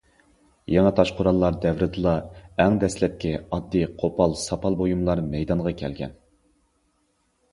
يېڭى 0.75 0.91
تاش 0.99 1.09
قوراللار 1.17 1.57
دەۋرىدىلا 1.65 2.13
ئەڭ 2.63 2.79
دەسلەپكى 2.83 3.35
ئاددىي، 3.41 3.85
قوپال 4.01 4.33
ساپال 4.45 4.77
بۇيۇملار 4.81 5.21
مەيدانغا 5.35 5.75
كەلگەن. 5.83 6.17